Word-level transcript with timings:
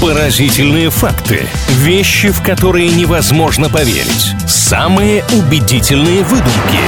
Поразительные 0.00 0.88
факты. 0.88 1.46
Вещи, 1.68 2.30
в 2.30 2.42
которые 2.42 2.88
невозможно 2.88 3.68
поверить. 3.68 4.34
Самые 4.46 5.22
убедительные 5.24 6.22
выдумки. 6.22 6.80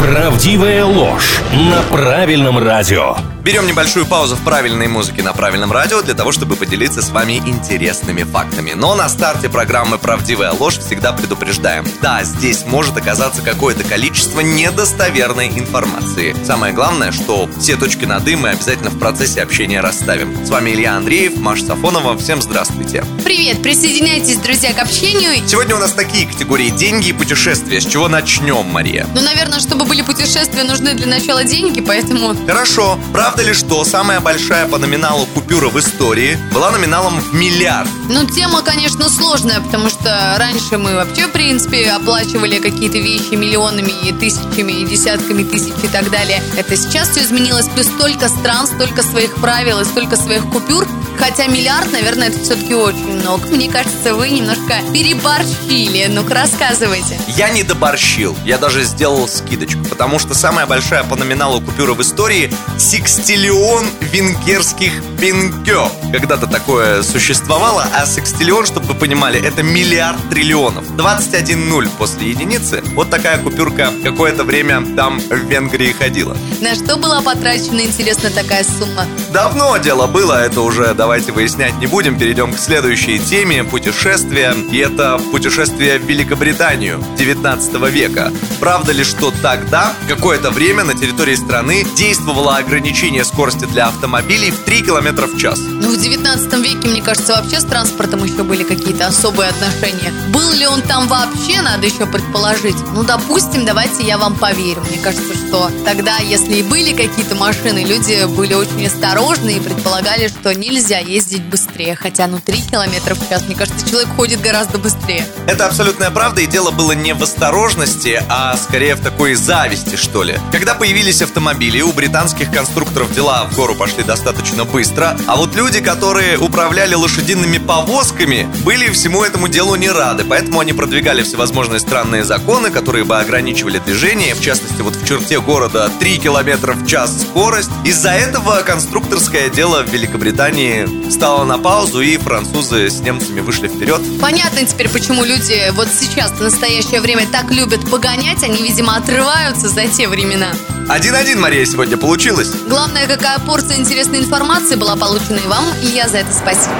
Правдивая 0.00 0.84
ложь 0.84 1.40
на 1.52 1.82
правильном 1.82 2.58
радио. 2.58 3.16
Берем 3.44 3.66
небольшую 3.66 4.06
паузу 4.06 4.36
в 4.36 4.42
правильной 4.42 4.88
музыке 4.88 5.22
на 5.22 5.34
правильном 5.34 5.70
радио 5.70 6.00
для 6.00 6.14
того, 6.14 6.32
чтобы 6.32 6.56
поделиться 6.56 7.02
с 7.02 7.10
вами 7.10 7.34
интересными 7.34 8.22
фактами. 8.22 8.72
Но 8.72 8.94
на 8.94 9.06
старте 9.10 9.50
программы 9.50 9.98
«Правдивая 9.98 10.52
ложь» 10.52 10.78
всегда 10.78 11.12
предупреждаем. 11.12 11.84
Да, 12.00 12.24
здесь 12.24 12.64
может 12.64 12.96
оказаться 12.96 13.42
какое-то 13.42 13.84
количество 13.84 14.40
недостоверной 14.40 15.48
информации. 15.48 16.34
Самое 16.42 16.72
главное, 16.72 17.12
что 17.12 17.46
все 17.60 17.76
точки 17.76 18.06
над 18.06 18.26
«и» 18.26 18.34
мы 18.34 18.48
обязательно 18.48 18.88
в 18.88 18.98
процессе 18.98 19.42
общения 19.42 19.82
расставим. 19.82 20.46
С 20.46 20.48
вами 20.48 20.70
Илья 20.70 20.96
Андреев, 20.96 21.36
Маша 21.36 21.66
Сафонова. 21.66 22.16
Всем 22.16 22.40
здравствуйте. 22.40 23.04
Привет, 23.26 23.62
присоединяйтесь, 23.62 24.38
друзья, 24.38 24.72
к 24.72 24.78
общению. 24.78 25.46
Сегодня 25.46 25.76
у 25.76 25.78
нас 25.78 25.92
такие 25.92 26.26
категории 26.26 26.70
«деньги» 26.70 27.08
и 27.08 27.12
«путешествия». 27.12 27.78
С 27.82 27.84
чего 27.84 28.08
начнем, 28.08 28.64
Мария? 28.64 29.06
Ну, 29.14 29.20
наверное, 29.20 29.60
чтобы 29.60 29.84
были 29.84 30.00
путешествия, 30.00 30.64
нужны 30.64 30.94
для 30.94 31.08
начала 31.08 31.44
деньги, 31.44 31.82
поэтому... 31.82 32.34
Хорошо. 32.46 32.98
Правда 33.12 33.33
ли, 33.42 33.52
что 33.52 33.84
самая 33.84 34.20
большая 34.20 34.66
по 34.66 34.78
номиналу 34.78 35.26
купюра 35.26 35.68
в 35.68 35.78
истории 35.78 36.38
была 36.52 36.70
номиналом 36.70 37.20
в 37.20 37.34
миллиард? 37.34 37.88
Ну, 38.08 38.26
тема, 38.26 38.62
конечно, 38.62 39.08
сложная, 39.08 39.60
потому 39.60 39.88
что 39.88 40.34
раньше 40.38 40.78
мы 40.78 40.94
вообще, 40.94 41.26
в 41.26 41.32
принципе, 41.32 41.90
оплачивали 41.90 42.58
какие-то 42.58 42.98
вещи 42.98 43.34
миллионами 43.34 43.92
и 44.06 44.12
тысячами, 44.12 44.72
и 44.72 44.86
десятками 44.86 45.42
тысяч 45.42 45.74
и 45.82 45.88
так 45.88 46.10
далее. 46.10 46.42
Это 46.56 46.76
сейчас 46.76 47.08
все 47.10 47.22
изменилось, 47.22 47.66
плюс 47.68 47.86
столько 47.86 48.28
стран, 48.28 48.66
столько 48.66 49.02
своих 49.02 49.34
правил 49.36 49.80
и 49.80 49.84
столько 49.84 50.16
своих 50.16 50.44
купюр, 50.50 50.86
Хотя 51.18 51.46
миллиард, 51.46 51.92
наверное, 51.92 52.28
это 52.28 52.40
все-таки 52.40 52.74
очень 52.74 53.20
много. 53.20 53.46
Мне 53.48 53.70
кажется, 53.70 54.14
вы 54.14 54.30
немножко 54.30 54.74
переборщили. 54.92 56.06
Ну-ка, 56.08 56.34
рассказывайте. 56.34 57.18
Я 57.28 57.50
не 57.50 57.62
доборщил. 57.62 58.36
Я 58.44 58.58
даже 58.58 58.82
сделал 58.82 59.28
скидочку. 59.28 59.84
Потому 59.84 60.18
что 60.18 60.34
самая 60.34 60.66
большая 60.66 61.04
по 61.04 61.16
номиналу 61.16 61.60
купюра 61.60 61.94
в 61.94 62.02
истории– 62.02 62.52
секстиллион 63.24 63.86
венгерских 64.12 64.92
пингё. 65.18 65.90
Когда-то 66.12 66.46
такое 66.46 67.02
существовало, 67.02 67.86
а 67.94 68.04
секстиллион, 68.04 68.66
чтобы 68.66 68.88
вы 68.88 68.94
понимали, 68.94 69.42
это 69.42 69.62
миллиард 69.62 70.18
триллионов. 70.28 70.94
21 70.94 71.70
нуль 71.70 71.88
после 71.98 72.28
единицы. 72.28 72.82
Вот 72.94 73.08
такая 73.08 73.38
купюрка 73.38 73.90
какое-то 74.02 74.44
время 74.44 74.84
там 74.94 75.18
в 75.20 75.32
Венгрии 75.48 75.92
ходила. 75.92 76.36
На 76.60 76.74
что 76.74 76.98
была 76.98 77.22
потрачена, 77.22 77.80
интересно, 77.80 78.28
такая 78.28 78.62
сумма? 78.62 79.06
Давно 79.32 79.78
дело 79.78 80.06
было, 80.06 80.44
это 80.44 80.60
уже 80.60 80.92
давайте 80.92 81.32
выяснять 81.32 81.78
не 81.78 81.86
будем. 81.86 82.18
Перейдем 82.18 82.52
к 82.52 82.58
следующей 82.58 83.18
теме– 83.18 83.64
путешествия. 83.64 84.54
И 84.70 84.76
это 84.76 85.18
путешествие 85.32 85.98
в 85.98 86.04
Великобританию 86.04 87.02
19 87.16 87.72
века. 87.90 88.30
Правда 88.60 88.92
ли, 88.92 89.02
что 89.02 89.32
тогда, 89.42 89.94
какое-то 90.08 90.50
время 90.50 90.84
на 90.84 90.92
территории 90.92 91.36
страны 91.36 91.86
действовало 91.96 92.56
ограничение 92.56 93.13
скорости 93.22 93.66
для 93.66 93.86
автомобилей 93.86 94.50
в 94.50 94.64
3 94.64 94.82
км 94.82 95.26
в 95.26 95.38
час? 95.38 95.60
Ну, 95.60 95.90
в 95.90 95.96
19 95.96 96.52
веке, 96.54 96.88
мне 96.88 97.02
кажется, 97.02 97.34
вообще 97.34 97.60
с 97.60 97.64
транспортом 97.64 98.24
еще 98.24 98.42
были 98.42 98.64
какие-то 98.64 99.06
особые 99.06 99.50
отношения. 99.50 100.12
Был 100.30 100.50
ли 100.52 100.66
он 100.66 100.82
там 100.82 101.06
вообще, 101.06 101.60
надо 101.60 101.86
еще 101.86 102.06
предположить. 102.06 102.76
Ну, 102.94 103.04
допустим, 103.04 103.64
давайте 103.64 104.02
я 104.02 104.18
вам 104.18 104.34
поверю. 104.36 104.82
Мне 104.88 104.98
кажется, 104.98 105.34
что 105.34 105.70
тогда, 105.84 106.18
если 106.18 106.54
и 106.54 106.62
были 106.62 106.92
какие-то 106.92 107.34
машины, 107.34 107.84
люди 107.84 108.24
были 108.26 108.54
очень 108.54 108.86
осторожны 108.86 109.50
и 109.50 109.60
предполагали, 109.60 110.28
что 110.28 110.54
нельзя 110.54 110.98
ездить 110.98 111.44
быстрее, 111.44 111.94
хотя 111.94 112.26
ну 112.26 112.40
3 112.44 112.62
километра 112.70 113.14
в 113.14 113.28
час, 113.28 113.42
мне 113.46 113.54
кажется, 113.54 113.88
человек 113.88 114.08
ходит 114.16 114.40
гораздо 114.40 114.78
быстрее. 114.78 115.26
Это 115.46 115.66
абсолютная 115.66 116.10
правда, 116.10 116.40
и 116.40 116.46
дело 116.46 116.70
было 116.70 116.92
не 116.92 117.12
в 117.12 117.22
осторожности, 117.22 118.22
а 118.28 118.56
скорее 118.56 118.94
в 118.94 119.00
такой 119.00 119.34
зависти, 119.34 119.96
что 119.96 120.22
ли. 120.22 120.38
Когда 120.52 120.74
появились 120.74 121.22
автомобили, 121.22 121.80
у 121.80 121.92
британских 121.92 122.50
конструкторов 122.50 123.03
дела 123.12 123.44
в 123.50 123.56
гору 123.56 123.74
пошли 123.74 124.04
достаточно 124.04 124.64
быстро, 124.64 125.16
а 125.26 125.36
вот 125.36 125.54
люди, 125.54 125.80
которые 125.80 126.38
управляли 126.38 126.94
лошадиными 126.94 127.58
повозками, 127.58 128.48
были 128.64 128.90
всему 128.90 129.24
этому 129.24 129.48
делу 129.48 129.74
не 129.76 129.90
рады, 129.90 130.24
поэтому 130.24 130.60
они 130.60 130.72
продвигали 130.72 131.22
всевозможные 131.22 131.80
странные 131.80 132.24
законы, 132.24 132.70
которые 132.70 133.04
бы 133.04 133.18
ограничивали 133.18 133.78
движение, 133.78 134.34
в 134.34 134.40
частности, 134.40 134.80
вот 134.82 134.96
в 134.96 135.06
черте 135.06 135.40
города 135.40 135.90
3 136.00 136.18
километра 136.18 136.74
в 136.74 136.86
час 136.86 137.22
скорость. 137.22 137.70
Из-за 137.84 138.10
этого 138.10 138.62
конструкторское 138.62 139.48
дело 139.48 139.82
в 139.82 139.88
Великобритании 139.88 141.10
стала 141.10 141.44
на 141.44 141.58
паузу, 141.58 142.00
и 142.00 142.16
французы 142.16 142.90
с 142.90 143.00
немцами 143.00 143.40
вышли 143.40 143.68
вперед. 143.68 144.00
Понятно 144.20 144.64
теперь, 144.64 144.88
почему 144.88 145.24
люди 145.24 145.70
вот 145.72 145.88
сейчас, 145.88 146.32
в 146.32 146.40
настоящее 146.40 147.00
время, 147.00 147.26
так 147.30 147.50
любят 147.50 147.88
погонять. 147.90 148.42
Они, 148.42 148.62
видимо, 148.62 148.96
отрываются 148.96 149.68
за 149.68 149.86
те 149.88 150.08
времена. 150.08 150.48
Один-один, 150.88 151.40
Мария, 151.40 151.64
сегодня 151.64 151.96
получилось. 151.96 152.52
Главное, 152.68 153.06
какая 153.06 153.38
порция 153.38 153.78
интересной 153.78 154.18
информации 154.18 154.76
была 154.76 154.96
получена 154.96 155.36
и 155.36 155.48
вам, 155.48 155.64
и 155.82 155.86
я 155.86 156.08
за 156.08 156.18
это 156.18 156.32
спасибо. 156.32 156.74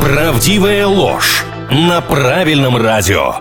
Правдивая 0.00 0.86
ложь 0.86 1.44
на 1.70 2.00
правильном 2.00 2.76
радио. 2.76 3.40